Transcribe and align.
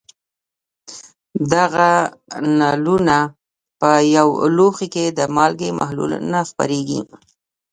دغه 1.53 1.89
نلونه 2.59 3.17
په 3.79 3.89
یو 4.15 4.29
لوښي 4.55 4.87
کې 4.93 5.05
د 5.17 5.19
مالګې 5.35 5.69
محلول 5.79 6.11
ته 6.31 6.39
خپرېږي. 6.49 7.01